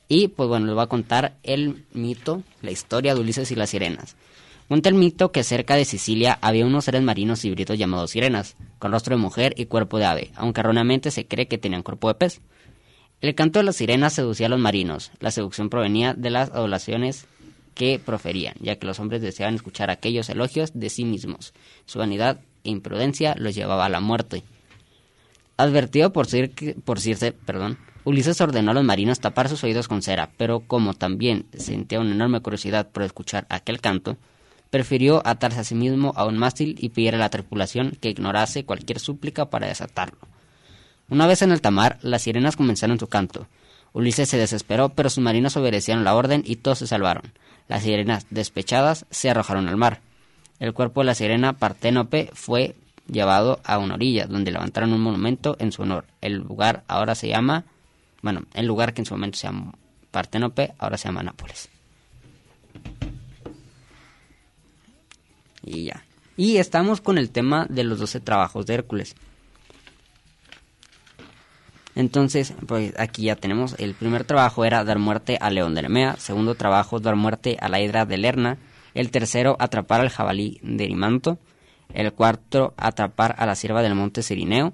[0.07, 3.69] Y pues bueno, les voy a contar el mito, la historia de Ulises y las
[3.69, 4.15] sirenas.
[4.67, 8.91] Cuenta el mito que cerca de Sicilia había unos seres marinos híbridos llamados sirenas, con
[8.91, 12.15] rostro de mujer y cuerpo de ave, aunque erróneamente se cree que tenían cuerpo de
[12.15, 12.41] pez.
[13.21, 15.11] El canto de las sirenas seducía a los marinos.
[15.19, 17.25] La seducción provenía de las adulaciones
[17.73, 21.53] que proferían, ya que los hombres deseaban escuchar aquellos elogios de sí mismos.
[21.85, 24.43] Su vanidad e imprudencia los llevaba a la muerte.
[25.55, 30.01] Advertido por, Circe, por Circe, perdón, Ulises ordenó a los marinos tapar sus oídos con
[30.01, 34.15] cera, pero como también sentía una enorme curiosidad por escuchar aquel canto,
[34.69, 38.63] prefirió atarse a sí mismo a un mástil y pedir a la tripulación que ignorase
[38.63, 40.19] cualquier súplica para desatarlo.
[41.09, 43.47] Una vez en el tamar, las sirenas comenzaron su canto.
[43.91, 47.33] Ulises se desesperó, pero sus marinos obedecieron la orden y todos se salvaron.
[47.67, 49.99] Las sirenas, despechadas, se arrojaron al mar.
[50.61, 52.77] El cuerpo de la sirena Parténope fue
[53.11, 56.05] llevado a una orilla, donde levantaron un monumento en su honor.
[56.21, 57.65] El lugar ahora se llama,
[58.21, 59.73] bueno, el lugar que en su momento se llamó
[60.11, 61.69] Parténope, ahora se llama Nápoles.
[65.63, 66.03] Y ya.
[66.37, 69.15] Y estamos con el tema de los doce trabajos de Hércules.
[71.95, 76.15] Entonces, pues aquí ya tenemos, el primer trabajo era dar muerte al león de Nemea,
[76.17, 78.59] segundo trabajo dar muerte a la hidra de Lerna,
[78.93, 81.39] el tercero atrapar al jabalí de Erimanto,
[81.93, 84.73] el cuarto atrapar a la sierva del monte Sirineo,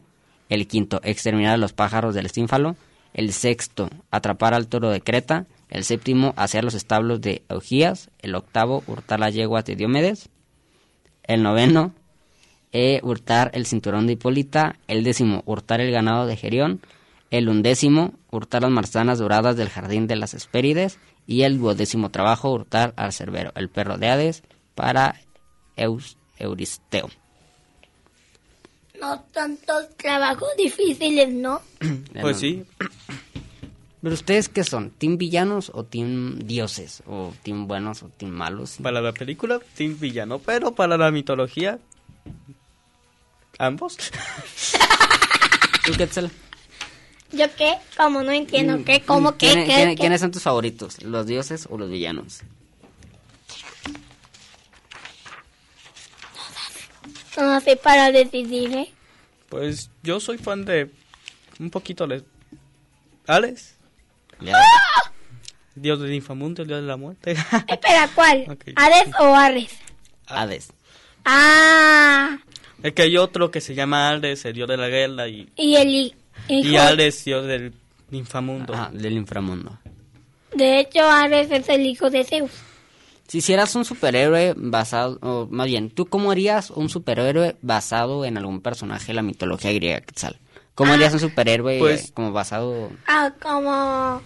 [0.49, 2.75] El quinto, exterminar a los pájaros del estínfalo.
[3.13, 5.45] El sexto, atrapar al toro de Creta.
[5.69, 8.09] El séptimo, hacer los establos de Eugías.
[8.19, 10.29] El octavo, hurtar las yeguas de Diomedes.
[11.23, 11.93] El noveno,
[12.71, 14.77] eh, hurtar el cinturón de Hipólita.
[14.87, 16.81] El décimo, hurtar el ganado de Gerión.
[17.29, 20.99] El undécimo, hurtar las manzanas doradas del jardín de las Hespérides.
[21.25, 24.43] Y el duodécimo trabajo, hurtar al Cerbero, el perro de Hades,
[24.75, 25.15] para
[25.75, 27.09] Euristeo.
[28.99, 31.61] No tantos trabajos difíciles, ¿no?
[32.21, 32.63] Pues sí.
[34.01, 34.89] Pero ustedes qué son?
[34.91, 37.01] ¿Team villanos o team dioses?
[37.07, 38.75] ¿O team buenos o team malos?
[38.83, 41.79] Para la película, Team Villano, pero para la mitología,
[43.59, 43.95] ambos.
[45.85, 46.29] ¿Tú, Quetzal?
[47.31, 47.75] ¿Yo qué?
[47.95, 49.01] Como no entiendo, ¿qué?
[49.01, 49.53] ¿Cómo qué?
[49.53, 49.73] ¿Quién- ¿Qué?
[49.91, 49.95] qué?
[49.95, 51.01] ¿Quiénes son tus favoritos?
[51.01, 52.41] ¿Los dioses o los villanos?
[57.37, 58.91] No sé para decidir, ¿eh?
[59.49, 60.89] Pues yo soy fan de
[61.59, 62.23] un poquito de
[63.27, 63.75] Alex.
[65.75, 67.31] Dios del inframundo, el dios de la muerte.
[67.67, 68.45] Espera, ¿cuál?
[68.49, 68.65] Ok.
[68.75, 69.71] ¿Hades o Ares?
[70.27, 70.69] Hades.
[71.25, 72.37] Ah,
[72.83, 75.75] Es que hay otro que se llama Hades, el dios de la guerra, y, y
[75.77, 76.15] el hi-
[76.47, 76.81] y hijo.
[76.81, 77.73] Hades, dios del
[78.11, 78.73] inframundo.
[78.73, 79.79] Ajá, del inframundo.
[80.53, 82.51] De hecho, Ares es el hijo de Zeus.
[83.33, 88.37] Si hicieras un superhéroe basado, o más bien, ¿tú cómo harías un superhéroe basado en
[88.37, 90.37] algún personaje de la mitología griega, Quetzal?
[90.75, 92.91] ¿Cómo Ah, harías un superhéroe pues- eh, como basado...
[93.07, 94.21] Ah, como...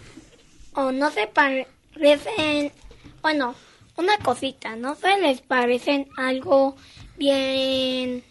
[0.73, 2.73] O no se parecen...
[3.21, 3.55] Bueno,
[3.95, 6.75] una cosita, ¿no se les parecen algo
[7.17, 8.25] bien...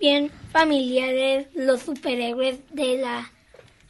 [0.00, 3.30] Bien familiares los superhéroes de la,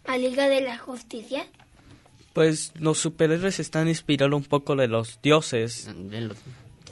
[0.06, 1.46] la Liga de la Justicia?
[2.36, 5.88] Pues los superhéroes están inspirados un poco de los dioses.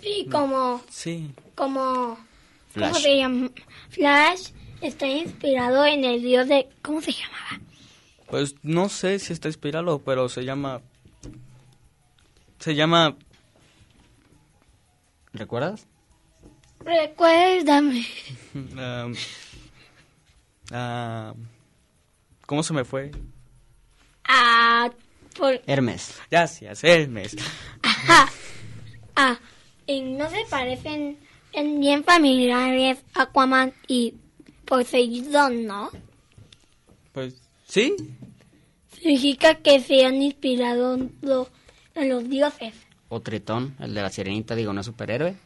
[0.00, 0.82] Sí, como...
[0.88, 1.34] Sí.
[1.54, 1.82] Como...
[1.82, 2.16] ¿Cómo
[2.70, 3.02] Flash.
[3.02, 3.50] se llama?
[3.90, 4.48] Flash
[4.80, 6.66] está inspirado en el dios de...
[6.80, 7.60] ¿Cómo se llamaba?
[8.26, 10.80] Pues no sé si está inspirado, pero se llama...
[12.58, 13.14] Se llama...
[15.34, 15.86] ¿Recuerdas?
[16.80, 18.06] Recuérdame.
[18.54, 19.14] um,
[20.70, 21.34] ah,
[22.46, 23.10] ¿Cómo se me fue?
[24.26, 24.90] Ah,
[25.36, 25.60] por...
[25.66, 26.14] Hermes.
[26.30, 27.36] Gracias, Hermes.
[27.82, 28.28] Ajá.
[29.16, 29.38] Ah,
[29.86, 31.18] y no se parecen
[31.52, 34.14] en bien familiares Aquaman y
[34.64, 35.90] Poseidón, ¿no?
[37.12, 37.34] Pues
[37.66, 37.94] sí,
[38.92, 41.48] Significa que se han inspirado en lo-
[41.94, 42.72] en los dioses.
[43.10, 45.36] O Tritón, el de la sirenita, digo, ¿no es superhéroe?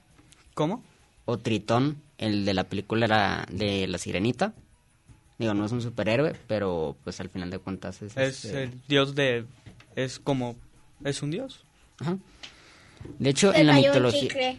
[0.55, 0.84] ¿Cómo?
[1.24, 4.55] O Tritón, el de la película era de la sirenita.
[5.39, 8.16] Digo, no es un superhéroe, pero pues al final de cuentas es...
[8.16, 9.45] es este, el dios de...
[10.05, 10.57] Es como...
[11.05, 11.64] Es un dios.
[11.99, 12.18] Ajá.
[13.18, 14.57] De hecho, Se en la mitología...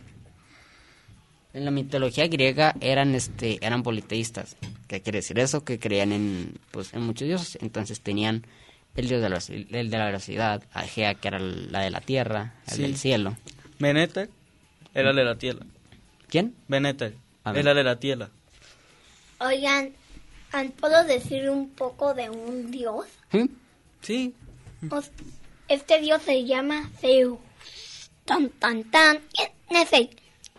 [1.54, 4.56] En la mitología griega eran este eran politeístas.
[4.88, 5.64] ¿Qué quiere decir eso?
[5.64, 7.58] Que creían en pues en muchos dioses.
[7.62, 8.46] Entonces tenían
[8.96, 12.54] el dios de la, el de la velocidad, Agea que era la de la tierra,
[12.68, 12.82] el Sí.
[12.84, 13.36] del cielo.
[13.80, 14.30] Beneter
[14.94, 15.66] era de la tierra.
[16.30, 16.54] ¿Quién?
[16.68, 16.96] Ver.
[17.46, 18.30] era de la tierra.
[19.40, 19.92] Oigan,
[20.80, 23.06] ¿puedo decir un poco de un dios?
[24.02, 24.36] Sí.
[24.46, 24.49] Os-
[25.68, 27.40] Este dios se llama Zeus.
[28.26, 29.22] Tan, tan, tan.
[29.36, 30.10] ¿Quién es él?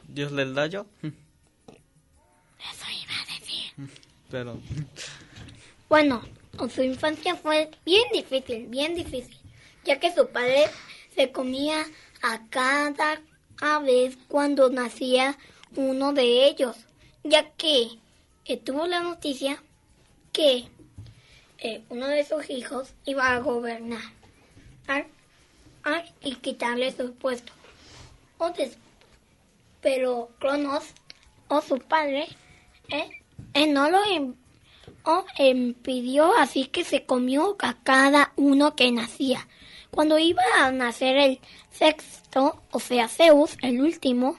[0.09, 0.87] Dios del daño.
[1.03, 3.91] Eso iba a decir.
[4.31, 4.61] Pero...
[5.89, 6.23] Bueno,
[6.73, 9.37] su infancia fue bien difícil, bien difícil,
[9.85, 10.67] ya que su padre
[11.15, 11.85] se comía
[12.23, 13.19] a cada
[13.81, 15.37] vez cuando nacía
[15.75, 16.77] uno de ellos,
[17.25, 17.99] ya que
[18.45, 19.63] eh, tuvo la noticia
[20.33, 20.69] que
[21.61, 24.03] eh, uno de sus hijos iba a gobernar
[24.87, 25.07] ar-
[25.83, 27.53] ar- y quitarle su puesto.
[28.39, 28.53] O
[29.81, 30.85] pero Cronos,
[31.49, 32.27] o su padre,
[32.89, 33.11] eh,
[33.55, 34.35] eh, no lo im-
[35.05, 39.47] o impidió, así que se comió a cada uno que nacía.
[39.91, 41.41] Cuando iba a nacer el
[41.71, 44.39] sexto, o sea, Zeus, el último,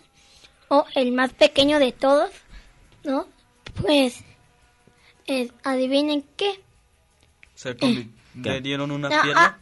[0.69, 2.29] o el más pequeño de todos,
[3.03, 3.27] ¿no?
[3.81, 4.23] Pues,
[5.27, 6.61] eh, adivinen qué.
[7.61, 9.45] Se convi- le dieron una No, pierna.
[9.45, 9.57] ah,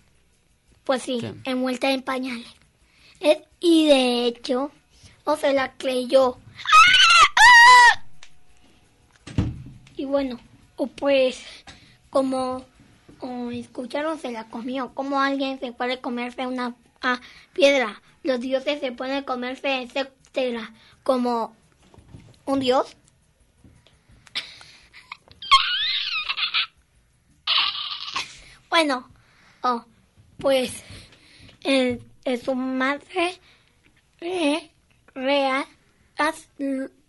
[0.85, 1.33] pues sí, ¿Qué?
[1.43, 2.47] envuelta en pañales.
[3.19, 4.71] Eh, y de hecho,
[5.25, 6.37] o se la creyó.
[9.97, 10.39] Y bueno,
[10.77, 11.43] o pues,
[12.09, 12.65] como
[13.19, 14.93] o escucharon, se la comió.
[14.93, 17.19] Como alguien se puede comerse una ah,
[17.51, 18.01] piedra.
[18.23, 20.71] Los dioses se pueden comerse etcétera.
[21.03, 21.53] Como
[22.45, 22.95] un dios.
[28.69, 29.09] Bueno,
[29.63, 29.83] oh,
[30.37, 30.83] pues
[31.63, 33.39] eh, eh, su madre
[34.19, 34.71] re-
[35.15, 35.65] real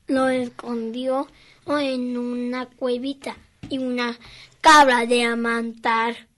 [0.06, 1.28] lo escondió
[1.66, 3.36] en una cuevita
[3.68, 4.16] y una
[4.60, 6.28] cabra de amantar.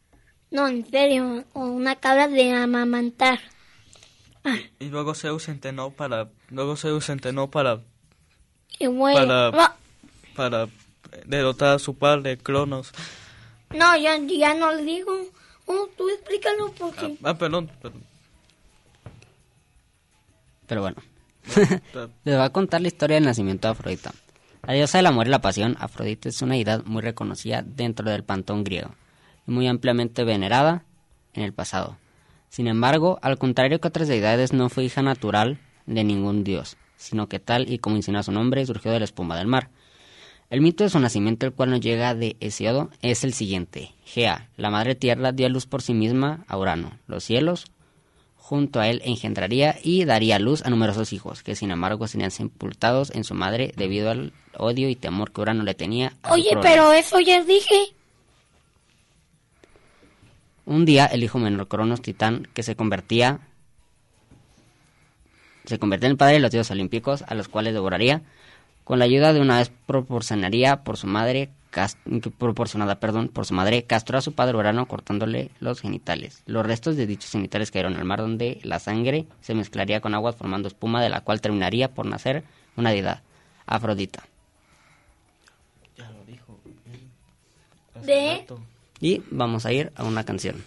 [0.50, 3.40] No, en serio, una cabra de amamantar.
[4.80, 7.80] Y luego Zeus entrenó para, luego Zeus entrenó para,
[8.78, 9.74] Y bueno, para, no,
[10.34, 10.68] para
[11.26, 12.92] derrotar a su padre, Cronos.
[13.74, 15.12] No, ya, ya no le digo.
[15.66, 17.16] Oh, tú explícalo porque...
[17.22, 18.02] Ah, perdón, perdón.
[20.66, 20.96] Pero bueno.
[22.24, 24.12] Les voy a contar la historia del nacimiento de Afrodita.
[24.66, 28.22] La diosa del amor y la pasión, Afrodita es una deidad muy reconocida dentro del
[28.22, 28.94] panteón griego
[29.46, 30.84] y muy ampliamente venerada
[31.34, 31.96] en el pasado.
[32.48, 37.28] Sin embargo, al contrario que otras deidades, no fue hija natural de ningún dios, sino
[37.28, 39.70] que tal y como insinúa su nombre, surgió de la espuma del mar.
[40.52, 43.94] El mito de su nacimiento, el cual nos llega de Hesiodo, es el siguiente.
[44.04, 46.92] Gea, la madre tierra, dio a luz por sí misma a Urano.
[47.06, 47.68] Los cielos,
[48.36, 53.12] junto a él, engendraría y daría luz a numerosos hijos, que sin embargo serían sepultados
[53.12, 56.12] en su madre debido al odio y temor que Urano le tenía.
[56.22, 57.86] a Oye, pero eso ya dije.
[60.66, 63.40] Un día el hijo menor Cronos Titán, que se convertía
[65.64, 68.22] se convertía en el padre de los dioses olímpicos, a los cuales devoraría,
[68.84, 71.50] con la ayuda de una vez proporcionaría por su madre
[72.38, 76.42] proporcionada, perdón, por su madre, castró a su padre Urano cortándole los genitales.
[76.46, 80.32] Los restos de dichos genitales cayeron al mar donde la sangre se mezclaría con agua
[80.32, 82.44] formando espuma de la cual terminaría por nacer
[82.76, 83.22] una deidad,
[83.66, 84.24] Afrodita.
[88.04, 88.44] De...
[89.00, 90.62] Y vamos a ir a una canción.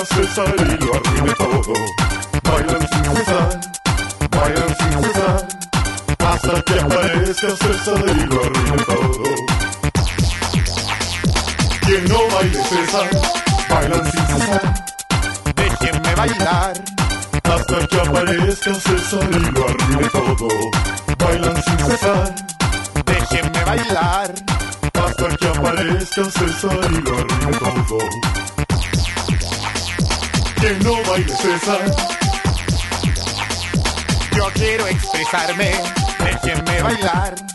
[0.00, 1.74] Aparezca César y lo arruine todo.
[2.44, 3.60] Bailan sin cesar,
[4.30, 5.48] bailan sin cesar,
[6.18, 7.99] hasta que aparezca César
[35.30, 35.64] expresarme,
[36.18, 37.49] déjenme bailar.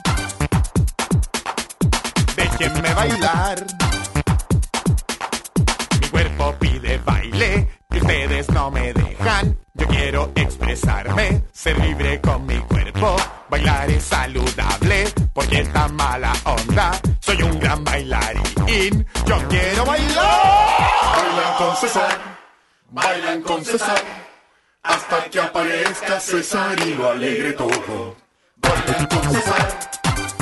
[26.55, 28.15] César y lo alegre todo.
[28.61, 29.79] Bailan con César,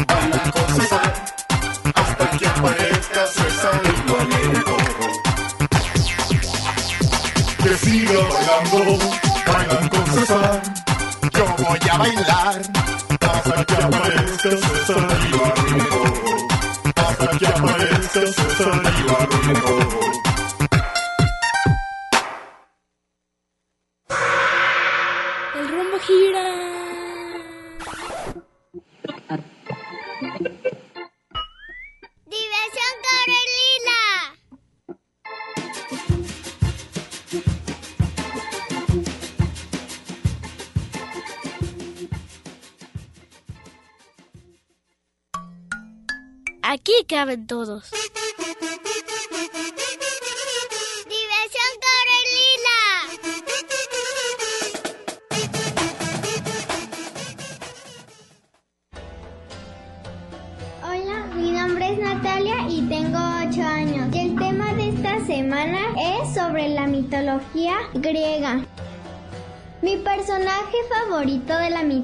[0.08, 1.14] bailan con César.
[1.96, 5.08] Hasta que aparezca César y lo alegre todo.
[7.64, 9.00] Que siga bailando,
[9.48, 10.62] bailan con César.
[11.34, 12.62] Yo voy a bailar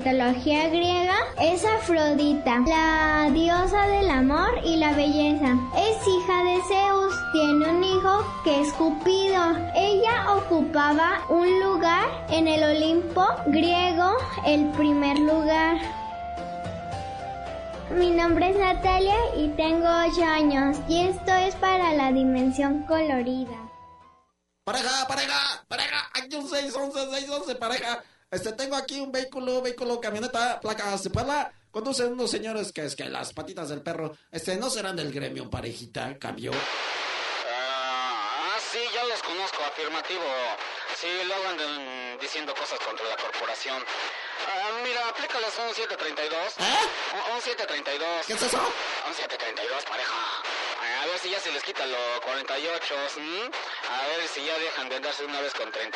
[0.10, 5.56] mitología griega es Afrodita, la diosa del amor y la belleza.
[5.78, 9.56] Es hija de Zeus, tiene un hijo que es Cupido.
[9.76, 15.78] Ella ocupaba un lugar en el Olimpo griego, el primer lugar.
[17.92, 23.58] Mi nombre es Natalia y tengo 8 años y esto es para la dimensión colorida.
[24.64, 28.04] Pareja, pareja, pareja, aquí un 611, 611, pareja.
[28.32, 31.52] Este, tengo aquí un vehículo, vehículo, camioneta, placas de Puebla.
[31.72, 35.50] Conducen unos señores que es que las patitas del perro, este, no serán del gremio,
[35.50, 36.52] parejita, cambio.
[36.54, 40.22] Ah, sí, ya los conozco, afirmativo.
[41.02, 43.84] Sí, luego andan diciendo cosas contra la corporación.
[44.48, 46.54] Ah, mira, aplícales un 732.
[46.60, 46.64] ¿Eh?
[47.14, 48.28] Un, un 732.
[48.28, 48.60] ¿Qué es eso?
[49.08, 50.44] Un 732, pareja.
[51.00, 52.94] A ver si ya se les quita los 48.
[53.20, 53.52] ¿m?
[53.88, 55.96] A ver si ya dejan de andarse una vez con 34,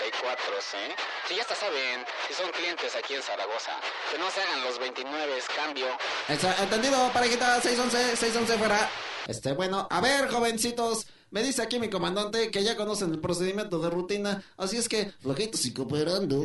[0.80, 0.96] ¿eh?
[1.28, 3.74] Si ya hasta saben, si son clientes aquí en Zaragoza,
[4.10, 5.88] que no se hagan los 29, cambio.
[6.30, 8.90] Entendido, parejita, 611, 611 fuera.
[9.28, 11.08] Este, bueno, a ver, jovencitos.
[11.32, 15.12] Me dice aquí mi comandante que ya conocen el procedimiento de rutina, así es que,
[15.20, 16.44] flojitos y cooperando.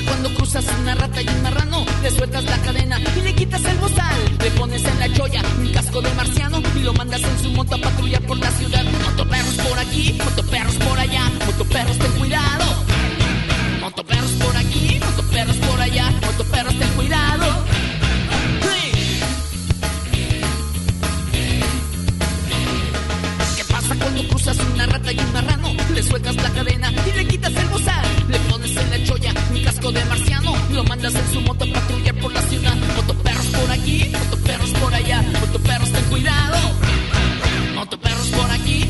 [0.00, 1.84] Cuando cruzas una rata y un marrano?
[2.02, 4.38] Le sueltas la cadena y le quitas el bozal.
[4.42, 7.74] Le pones en la cholla un casco de marciano y lo mandas en su moto
[7.74, 8.84] a patrullar por la ciudad.
[8.84, 12.64] Motoperros por aquí, motoperros por allá, motoperros ten cuidado.
[13.80, 17.71] Motoperros por aquí, motoperros por allá, motoperros ten cuidado.
[23.88, 25.72] Cuando cruzas una rata y un marrano?
[25.94, 28.06] Le sueltas la cadena y le quitas el bozal.
[28.28, 31.72] Le pones en la cholla un casco de marciano lo mandas en su moto a
[31.72, 32.74] patrullar por la ciudad.
[32.96, 36.58] Motoperros por aquí, motoperros por allá, motoperros ten cuidado.
[37.74, 38.86] Motoperros por aquí,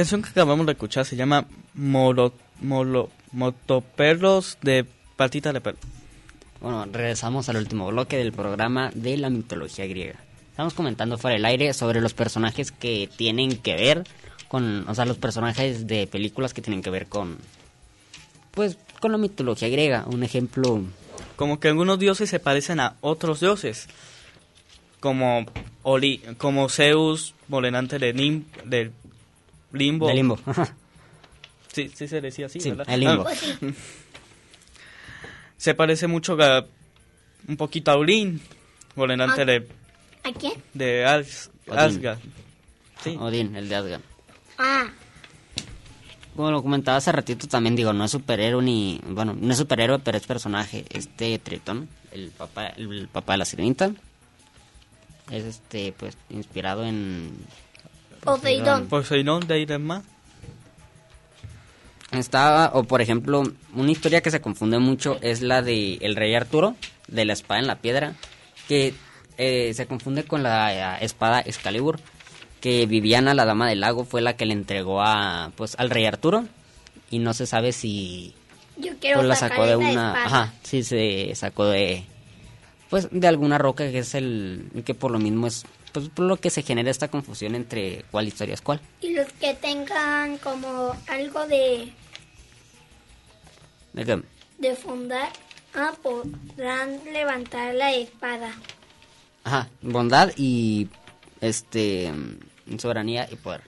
[0.00, 2.32] canción que acabamos de escuchar se llama Molo,
[2.62, 4.86] Molo, Motoperros de
[5.16, 5.76] Patita de Perro.
[6.62, 10.18] Bueno, regresamos al último bloque del programa de la mitología griega.
[10.52, 14.04] Estamos comentando fuera del aire sobre los personajes que tienen que ver
[14.48, 17.36] con, o sea, los personajes de películas que tienen que ver con,
[18.52, 20.06] pues, con la mitología griega.
[20.06, 20.80] Un ejemplo,
[21.36, 23.86] Como que algunos dioses se parecen a otros dioses.
[24.98, 25.44] Como,
[25.82, 28.92] Oli, como Zeus, molenante de, Lim, de
[29.72, 30.08] Limbo.
[30.08, 30.38] de Limbo.
[31.72, 32.86] Sí, sí se decía así, Sí, ¿verdad?
[32.92, 33.24] el Limbo.
[33.28, 33.34] Ah.
[35.56, 36.66] se parece mucho a,
[37.48, 38.40] un poquito a Odín,
[38.96, 39.44] molenante Ah.
[39.44, 39.68] de,
[40.24, 40.54] ¿A quién?
[40.74, 41.78] de As- Odín.
[41.78, 42.18] Asgard.
[43.04, 43.16] Sí.
[43.18, 44.02] Odín, el de Asgard.
[44.58, 44.88] Ah,
[46.36, 49.00] Como lo comentaba hace ratito también, digo, no es superhéroe ni...
[49.08, 50.84] Bueno, no es superhéroe, pero es personaje.
[50.90, 53.90] Este Tritón, el papá, el papá de la sirenita,
[55.30, 57.30] es este, pues, inspirado en...
[58.22, 58.86] Poseidón.
[58.88, 60.02] Poseidón de Irema.
[62.12, 63.42] Estaba, o por ejemplo,
[63.74, 66.74] una historia que se confunde mucho es la de el rey Arturo,
[67.06, 68.14] de la espada en la piedra,
[68.66, 68.94] que
[69.38, 72.00] eh, se confunde con la eh, espada Excalibur,
[72.60, 76.04] que Viviana, la dama del lago, fue la que le entregó a, pues, al rey
[76.04, 76.44] Arturo,
[77.10, 78.34] y no se sabe si
[78.76, 80.24] yo quiero pues, la sacó de una, espada.
[80.24, 82.04] ajá, sí se sacó de,
[82.88, 86.36] pues, de alguna roca que es el, que por lo mismo es, pues, por lo
[86.36, 88.80] que se genera esta confusión entre cuál historia es cuál.
[89.00, 91.92] Y los que tengan como algo de,
[93.92, 94.22] ¿De qué?
[94.58, 95.30] de fundar,
[95.74, 98.52] ah, podrán levantar la espada.
[99.44, 100.88] Ajá, bondad y
[101.40, 102.12] este
[102.78, 103.62] soberanía y poder.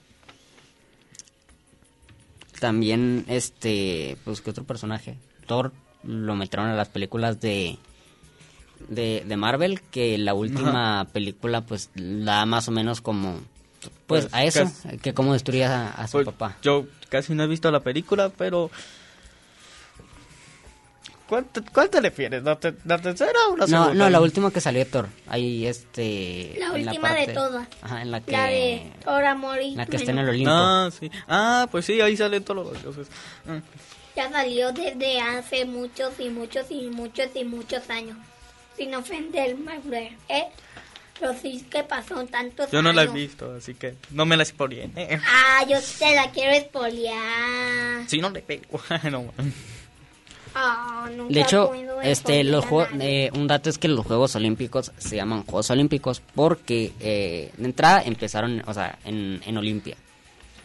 [2.59, 5.17] También este, pues qué otro personaje?
[5.47, 7.77] Thor lo metieron a las películas de
[8.89, 13.39] de, de Marvel que la última película pues da más o menos como
[14.07, 16.57] pues, Pues, a eso, casi- que cómo destruía a, a su Pues, papá.
[16.61, 18.69] Yo casi no he visto la película, pero...
[21.27, 22.43] ¿Cuál te, cuál te refieres?
[22.43, 23.93] ¿La, te- la tercera o la No, segunda?
[23.93, 25.07] no, la última que salió de Thor.
[25.27, 27.67] Ahí este La última de parte- todas.
[27.81, 30.51] Ajá, en la que La de Thor, Amor y la que está en el Olimpo.
[30.53, 31.09] Ah, sí.
[31.27, 33.07] Ah, pues sí, ahí salen todos los dioses.
[33.45, 33.57] Mm.
[34.15, 38.17] Ya salió desde hace muchos y muchos y muchos y muchos años.
[38.77, 40.45] Sin ofender, Manuel, ¿eh?
[41.19, 43.15] Pero sí que pasó tantos Yo no la he años.
[43.15, 44.89] visto, así que no me la spoilé.
[45.27, 48.07] Ah, yo te la quiero espoliar.
[48.07, 48.81] Si no le pego.
[49.11, 49.31] no.
[51.15, 51.71] Nunca De hecho,
[52.03, 52.65] este, los
[52.99, 57.65] eh, un dato es que los Juegos Olímpicos se llaman Juegos Olímpicos porque eh, de
[57.65, 59.95] entrada empezaron, o sea, en, en Olimpia.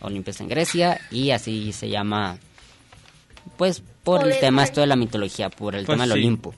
[0.00, 2.38] Olimpia está en Grecia y así se llama,
[3.56, 6.12] pues, por Por el el tema esto de la mitología, por el Pues tema del.
[6.12, 6.54] Olimpo.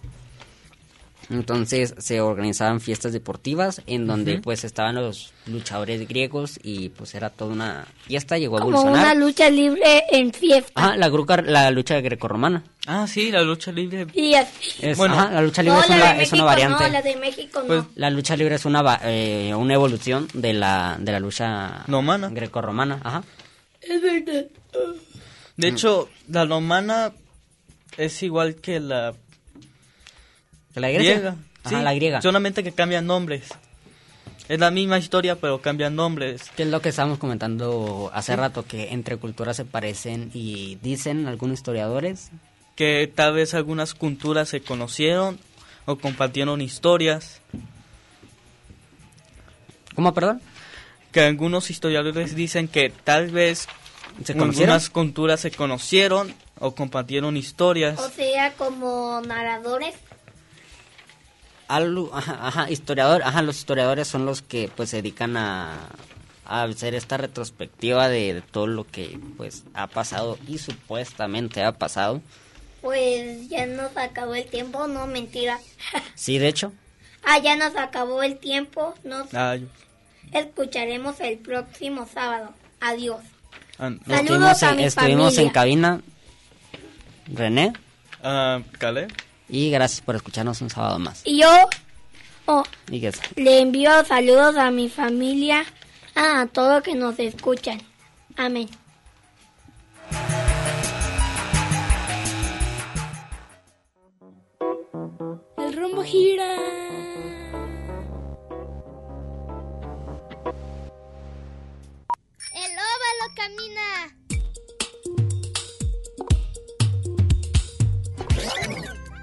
[1.30, 7.30] Entonces se organizaban fiestas deportivas en donde pues estaban los luchadores griegos y pues era
[7.30, 9.16] toda una fiesta, llegó a Como evolucionar.
[9.16, 10.72] una lucha libre en fiesta.
[10.74, 12.64] Ajá, la, gruca- la lucha grecorromana.
[12.86, 14.06] Ah, sí, la lucha libre.
[14.12, 14.70] Y así.
[14.80, 15.14] Es, Bueno.
[15.14, 16.84] ajá, la lucha libre No, es, la una, de es México una variante.
[16.84, 17.90] no, la de México Pues, no.
[17.94, 22.28] La lucha libre es una, va- eh, una evolución de la, de la lucha Romana.
[22.30, 23.00] grecorromana.
[23.04, 23.22] Ajá.
[23.80, 24.46] Es verdad.
[25.56, 27.12] De hecho, la romana
[27.96, 29.29] es igual que la ¿Que
[30.74, 31.12] la Grecia?
[31.14, 31.36] griega.
[31.64, 32.22] Ajá, Sí, la griega.
[32.22, 33.48] Solamente que cambian nombres.
[34.48, 36.50] Es la misma historia, pero cambian nombres.
[36.56, 41.26] Que es lo que estábamos comentando hace rato, que entre culturas se parecen y dicen
[41.28, 42.30] algunos historiadores.
[42.76, 45.38] Que tal vez algunas culturas se conocieron
[45.86, 47.40] o compartieron historias.
[49.94, 50.40] ¿Cómo, perdón?
[51.12, 53.68] Que algunos historiadores dicen que tal vez
[54.24, 54.70] ¿Se conocieron?
[54.74, 57.98] algunas culturas se conocieron o compartieron historias.
[57.98, 59.94] O sea, como narradores.
[61.70, 65.88] Algo, ajá, ajá, historiador, ajá, los historiadores son los que pues se dedican a,
[66.44, 71.72] a hacer esta retrospectiva de, de todo lo que pues ha pasado y supuestamente ha
[71.72, 72.20] pasado.
[72.82, 75.58] Pues ya nos acabó el tiempo, no mentira.
[76.16, 76.72] Sí, de hecho.
[77.24, 78.94] Ah, ya nos acabó el tiempo.
[79.04, 79.68] Nos Ay,
[80.32, 82.52] escucharemos el próximo sábado.
[82.80, 83.20] Adiós.
[83.78, 83.90] ah.
[84.08, 85.52] Saludos estuvimos a en, mi estuvimos en familia.
[85.52, 86.00] cabina
[87.32, 87.72] René
[88.22, 89.08] Ah, ¿Cale?
[89.50, 91.22] Y gracias por escucharnos un sábado más.
[91.24, 91.48] Y yo
[92.46, 93.00] oh, Y
[93.36, 95.64] le envío saludos a mi familia,
[96.14, 97.80] a todos que nos escuchan.
[98.36, 98.68] Amén.
[105.58, 106.54] El rombo gira.
[112.54, 114.19] El óvalo camina.